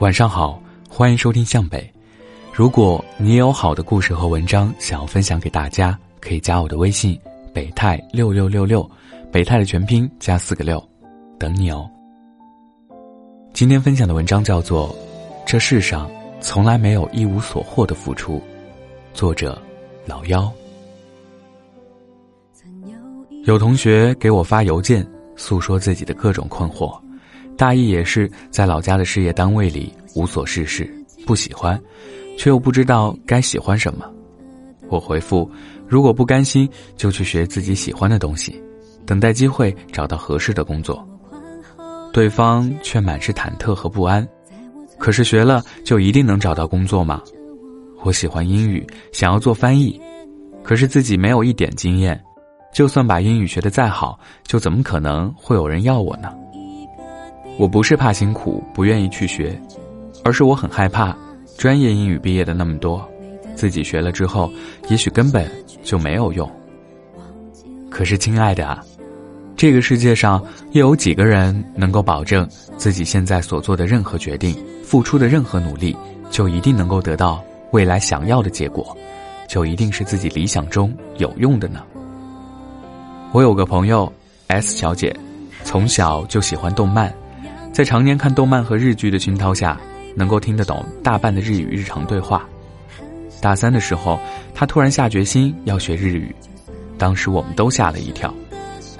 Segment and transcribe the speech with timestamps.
[0.00, 1.88] 晚上好，欢迎收听向北。
[2.52, 7.18] 如果你也有好的故事和文章想要分享给大家，可以加我的微信
[7.52, 8.88] 北泰六六六六，
[9.30, 10.82] 北泰的全拼加四个六，
[11.38, 11.88] 等你哦。
[13.52, 14.88] 今天分享的文章叫做
[15.46, 18.38] 《这世上从来没有一无所获的付出》，
[19.14, 19.60] 作者
[20.04, 20.52] 老幺。
[23.44, 25.06] 有同学给我发邮件，
[25.36, 26.98] 诉说自己的各种困惑，
[27.56, 30.88] 大意也是在老家的事业单位里无所事事，
[31.26, 31.80] 不喜欢，
[32.36, 34.10] 却又不知道该喜欢什么。
[34.88, 35.50] 我回复：
[35.86, 38.60] 如果不甘心，就去学自己喜欢的东西，
[39.06, 41.06] 等待机会找到合适的工作。
[42.12, 44.26] 对方却满是忐忑和不安。
[44.98, 47.20] 可是学了就一定能找到工作吗？
[48.02, 50.00] 我喜欢英语，想要做翻译，
[50.62, 52.22] 可是自己没有一点经验。
[52.72, 56.32] 就算把英语学得再好，就怎么可能会有人要我呢？
[57.56, 59.58] 我不是怕辛苦不愿意去学，
[60.24, 61.16] 而是我很害怕，
[61.56, 63.06] 专业英语毕业的那么多，
[63.54, 64.50] 自己学了之后，
[64.88, 65.48] 也许根本
[65.82, 66.50] 就没有用。
[67.88, 68.78] 可是亲爱的，
[69.56, 70.42] 这个世界上
[70.72, 75.96] 又有几个人能够保证自己现在所做的任何决定、付出的任何努力，
[76.30, 78.96] 就一定能够得到未来想要的结果，
[79.46, 81.84] 就一定是自己理想中有用的呢？
[83.30, 84.12] 我有个朋友
[84.48, 85.14] S 小姐，
[85.62, 87.14] 从小就喜欢动漫，
[87.74, 89.76] 在常年看动漫和日剧的熏陶下，
[90.14, 92.48] 能够听得懂大半的日语日常对话。
[93.42, 94.16] 大三的时候，
[94.54, 96.32] 他突然下决心要学日语，
[96.96, 98.32] 当时我们都吓了一跳。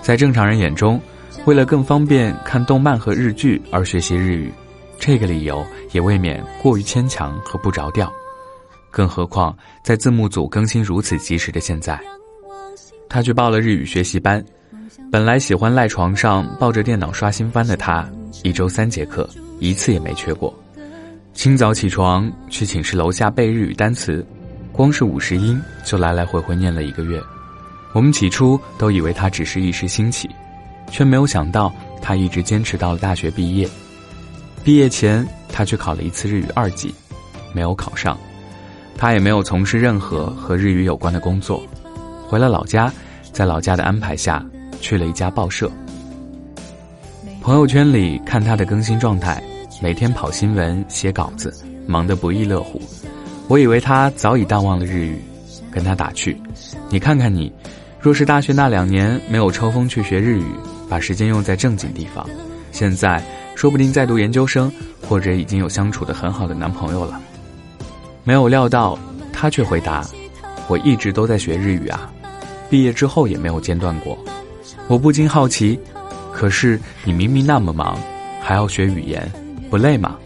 [0.00, 0.98] 在正常人眼中，
[1.44, 4.50] 为了更方便看动漫和日剧而学习日语，
[4.98, 8.10] 这个理由也未免过于牵强和不着调。
[8.90, 12.00] 更何况在字幕组更新如此及时的现在。
[13.06, 14.42] 他去报了日语学习班，
[15.10, 18.08] 本来喜欢赖床上抱着电脑刷新番的他，
[18.42, 19.28] 一周三节课，
[19.60, 20.52] 一次也没缺过。
[21.34, 24.26] 清早起床去寝室楼下背日语单词，
[24.72, 27.22] 光是五十音就来来回回念了一个月。
[27.94, 30.28] 我们起初都以为他只是一时兴起，
[30.90, 33.68] 却没有想到他一直坚持到了大学毕业。
[34.64, 36.94] 毕业前，他去考了一次日语二级，
[37.52, 38.18] 没有考上。
[38.96, 41.62] 他也没有从事任何和日语有关的工作。
[42.28, 42.92] 回了老家，
[43.32, 44.44] 在老家的安排下，
[44.80, 45.70] 去了一家报社。
[47.42, 49.42] 朋友圈里看他的更新状态，
[49.80, 51.52] 每天跑新闻、写稿子，
[51.88, 52.80] 忙得不亦乐乎。
[53.48, 55.20] 我以为他早已淡忘了日语，
[55.68, 56.40] 跟他打趣
[56.88, 57.52] ：“你看看你，
[57.98, 60.44] 若是大学那两年没有抽风去学日语，
[60.88, 62.24] 把时间用在正经地方，
[62.70, 63.20] 现在
[63.56, 64.70] 说不定在读研究生，
[65.08, 67.20] 或者已经有相处的很好的男朋友了。”
[68.22, 68.96] 没有料到，
[69.32, 70.06] 他却回答
[70.70, 72.08] ：“我一直都在学日语啊。”
[72.70, 74.16] 毕业之后也没有间断过，
[74.86, 75.76] 我不禁好奇，
[76.32, 77.98] 可是你明明那么忙，
[78.40, 79.30] 还要学语言，
[79.70, 80.16] 不累吗？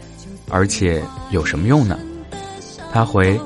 [0.49, 1.99] 而且有什么用呢？
[2.91, 3.39] 他回：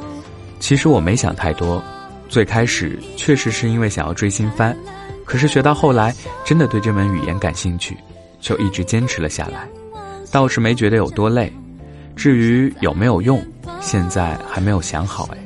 [0.60, 1.84] 其实我没想太多，
[2.30, 4.78] 最开始确实是因为想要追新番，
[5.26, 6.14] 可是学到后来
[6.46, 7.98] 真的对这门语言感兴趣，
[8.40, 9.68] 就一直坚持了下来，
[10.32, 11.52] 倒是没觉得有多累。
[12.16, 13.44] 至于有没有用，
[13.82, 15.38] 现在还没有想好哎。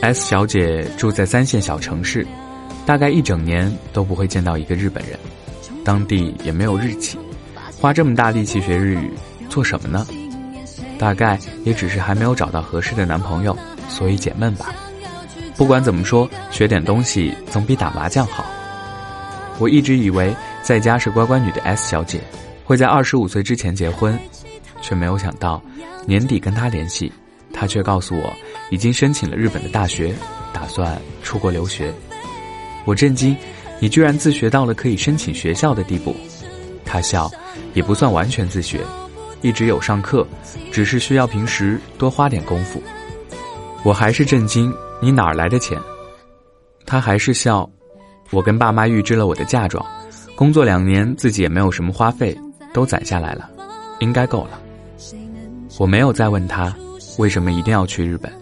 [0.00, 2.26] S 小姐住在三线小城市，
[2.84, 5.18] 大概一整年都不会见到一个日本人，
[5.84, 7.18] 当地也没有日企，
[7.80, 9.10] 花这么大力气学日语
[9.48, 10.06] 做什么呢？
[10.98, 13.56] 大概也只是还没有找到合适的男朋友，
[13.88, 14.74] 所以解闷吧。
[15.56, 18.44] 不管怎么说，学点东西总比打麻将好。
[19.58, 22.20] 我一直以为在家是乖乖女的 S 小姐
[22.64, 24.18] 会在二十五岁之前结婚，
[24.80, 25.62] 却没有想到
[26.06, 27.12] 年底跟她联系。
[27.52, 28.32] 她却告诉我，
[28.70, 30.14] 已经申请了日本的大学，
[30.52, 31.92] 打算出国留学。
[32.84, 33.36] 我震惊，
[33.80, 36.14] 你居然自学到了可以申请学校的地步。
[36.84, 37.30] 他笑，
[37.74, 38.80] 也不算完全自学，
[39.40, 40.26] 一直有上课，
[40.70, 42.82] 只是需要平时多花点功夫。
[43.84, 45.78] 我还是震惊，你哪儿来的钱？
[46.84, 47.68] 他还是笑，
[48.30, 49.84] 我跟爸妈预支了我的嫁妆，
[50.34, 52.36] 工作两年自己也没有什么花费，
[52.72, 53.48] 都攒下来了，
[54.00, 54.60] 应该够了。
[55.78, 56.74] 我没有再问他。
[57.18, 58.32] 为什么一定要去日本？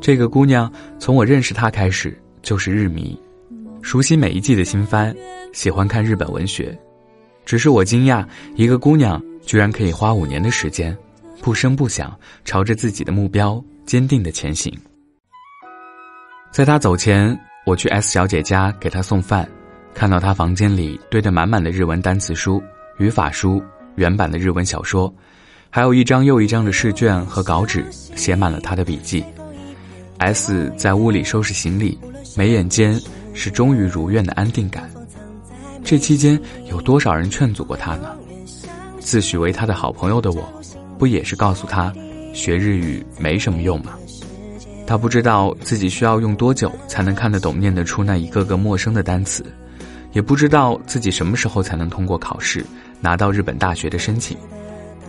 [0.00, 3.16] 这个姑娘从我认识她开始就是日迷，
[3.84, 5.14] 熟悉每一季的新番，
[5.52, 6.76] 喜欢看日本文学。
[7.44, 8.26] 只是我惊讶，
[8.56, 10.96] 一个姑娘居然可以花五年的时间，
[11.42, 14.72] 不声不响，朝着自己的目标坚定的前行。
[16.50, 19.46] 在她走前，我去 S 小姐家给她送饭，
[19.92, 22.62] 看到她房间里堆得满满的日文单词书、
[22.96, 23.62] 语法书、
[23.96, 25.14] 原版的日文小说。
[25.68, 29.22] 还有一张又一张的试卷和稿纸，写满了她的笔记。
[30.18, 31.98] S 在屋里收拾行李，
[32.34, 32.98] 眉眼间
[33.34, 34.90] 是终于如愿的安定感。
[35.84, 36.40] 这期间
[36.70, 38.16] 有多少人劝阻过他呢？
[39.00, 40.48] 自诩为他的好朋友的我，
[40.98, 41.92] 不也是告诉他，
[42.32, 43.92] 学日语没什么用吗？
[44.86, 49.44] 他不知道自己需要用多久才能看得懂、念得出那一个个陌生的单词，
[50.12, 52.64] 也不知道自己什么时候才能通过考试
[53.00, 54.36] 拿到日本大学的申请，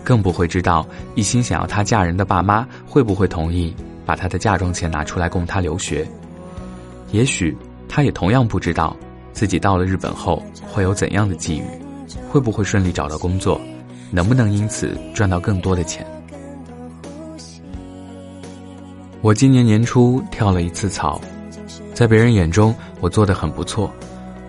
[0.04, 3.74] 更不会知道一心想要他嫁人的爸妈会不会同意
[4.06, 6.08] 把他的嫁妆钱拿出来供他留学。
[7.12, 7.56] 也许
[7.88, 8.96] 他也同样不知道
[9.34, 10.42] 自己到了日本后
[10.72, 11.64] 会有怎样的际遇，
[12.30, 13.60] 会不会顺利找到工作。
[14.12, 16.06] 能不能因此赚到更多的钱？
[19.22, 21.20] 我今年年初跳了一次槽，
[21.94, 23.92] 在别人眼中我做的很不错，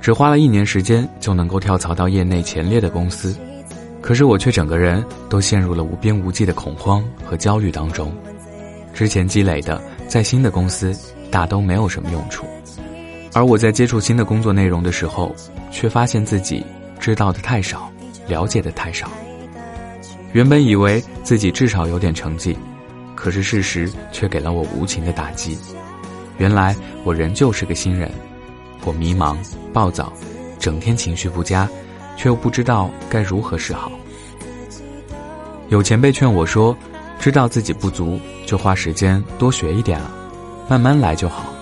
[0.01, 3.35] 只花了一年时间就能够跳槽到业内前列的公司，
[4.03, 8.13] 可是我却整个人都陷入了无边无际的恐慌和焦虑当中。
[8.93, 10.95] 之前积累的在新的公司
[11.31, 12.47] 大都没有什么用处，
[13.37, 15.37] 而我在接触新的工作内容的时候，
[15.71, 16.65] 却发现自己
[16.99, 17.93] 知道的太少，
[18.27, 19.11] 了解的太少。
[20.33, 22.57] 原本以为自己至少有点成绩，
[23.15, 25.59] 可是事实却给了我无情的打击。
[26.39, 26.75] 原来
[27.05, 28.11] 我仍旧是个新人，
[28.87, 29.37] 我迷茫、
[29.71, 30.11] 暴躁，
[30.59, 31.69] 整天情绪不佳，
[32.17, 33.93] 却又不知道该如何是好。
[35.69, 36.75] 有前辈劝我说
[37.21, 40.11] ：“知道自己不足，就花时间多学一点啊，
[40.71, 41.53] 慢慢来就好。”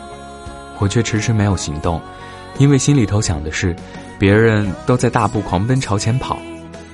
[0.78, 2.00] 我却迟迟没有行动，
[2.58, 3.74] 因为心里头想的是，
[4.18, 6.38] 别人都在大步狂奔朝前跑。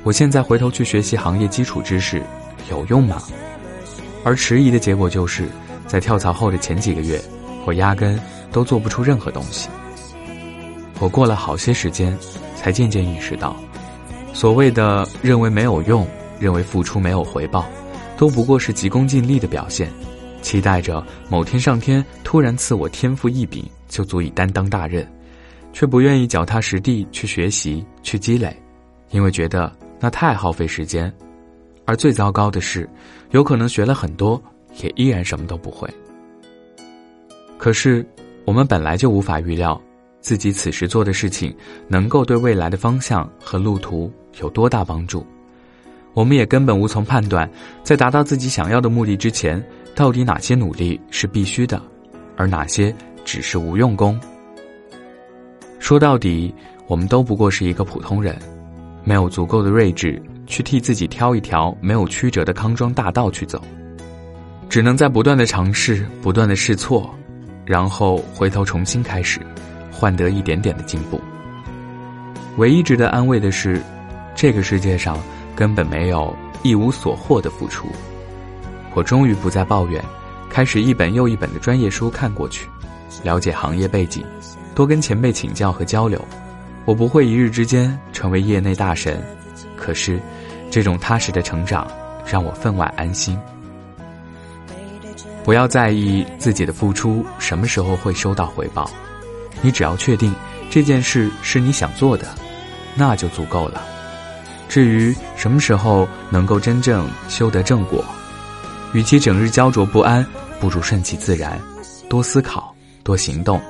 [0.02, 2.22] 我现在回头去学习行业基础知识，
[2.70, 3.22] 有用吗？
[4.24, 5.48] 而迟疑的结果就是，
[5.86, 7.20] 在跳槽后的前几个月，
[7.66, 8.18] 我压根
[8.52, 9.68] 都做不出任何东西。
[10.98, 12.16] 我过了好些时间，
[12.56, 13.56] 才渐渐意识到，
[14.32, 16.06] 所谓的认为没有用，
[16.38, 17.66] 认为付出没有回报，
[18.16, 19.90] 都不过是急功近利的表现，
[20.42, 25.06] 期待着某天上天突然赐我天赋异禀，就足以担当大任，
[25.72, 28.56] 却不愿意脚踏实地去学习去积累，
[29.10, 29.72] 因为觉得。
[30.02, 31.12] 那太耗费时间，
[31.84, 32.88] 而最糟糕的是，
[33.32, 34.42] 有可能学了很多，
[34.80, 35.86] 也依然什么都不会。
[37.58, 38.02] 可是，
[38.46, 39.78] 我们本来就无法预料，
[40.22, 41.54] 自己此时做的事情
[41.86, 44.10] 能够对未来的方向和路途
[44.40, 45.22] 有多大帮助。
[46.14, 47.46] 我们也根本无从判断，
[47.84, 49.62] 在达到自己想要的目的之前，
[49.94, 51.80] 到底哪些努力是必须的，
[52.36, 52.94] 而哪些
[53.24, 54.18] 只是无用功。
[55.78, 56.54] 说到底，
[56.86, 58.36] 我们都不过是一个普通人。
[59.02, 63.60] 没有足够的睿智去替自己挑一条没有曲折的康庄大道去走，
[64.68, 67.12] 只能在不断的尝试、不断的试错，
[67.64, 69.40] 然后回头重新开始，
[69.90, 71.18] 换得一点点的进步。
[72.58, 73.80] 唯一值得安慰的是，
[74.34, 75.18] 这个世界上
[75.56, 77.86] 根本没有一无所获的付出。
[78.94, 80.04] 我终于不再抱怨，
[80.48, 82.68] 开始一本又一本的专业书看过去，
[83.22, 84.24] 了解行业背景，
[84.74, 86.22] 多跟前辈请教和交流。
[86.86, 89.22] 我不会一日之间成为业内大神，
[89.76, 90.20] 可是，
[90.70, 91.86] 这种踏实的成长
[92.26, 93.38] 让我分外安心。
[95.44, 98.90] 不要在意自己的付出什么时候会收到回报，
[99.62, 100.34] 你只要确定
[100.68, 102.26] 这件事是你想做的，
[102.94, 103.82] 那就足够了。
[104.68, 108.04] 至于什么时候能够真正修得正果，
[108.92, 110.24] 与其整日焦灼不安，
[110.58, 111.60] 不如顺其自然，
[112.08, 113.60] 多思考，多行动。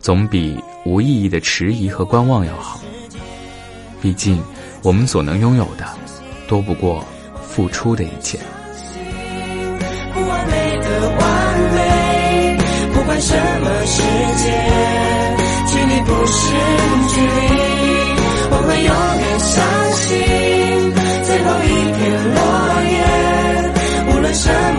[0.00, 2.80] 总比无意义的迟疑和观望要好。
[4.00, 4.42] 毕竟，
[4.82, 5.86] 我们所能拥有的，
[6.48, 7.04] 多不过
[7.40, 8.36] 付出的一切。
[10.12, 12.58] 不完美的完美，
[12.92, 13.32] 不管什
[13.62, 14.02] 么世
[14.42, 14.50] 界，
[15.68, 16.40] 距离不是
[17.14, 17.30] 距离。
[18.50, 19.54] 我会永远相
[19.94, 20.10] 信，
[21.22, 22.00] 最后一片
[22.34, 22.38] 落
[22.90, 22.96] 叶，
[24.12, 24.50] 无论什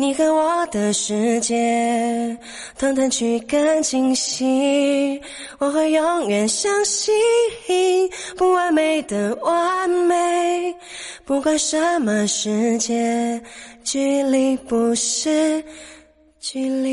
[0.00, 2.34] 你和我的世界，
[2.78, 5.20] 团团去更清晰。
[5.58, 7.12] 我会永远相信，
[8.34, 10.74] 不完美的完美，
[11.26, 13.38] 不管什么世界。
[13.84, 15.62] 距离不是
[16.38, 16.90] 距离。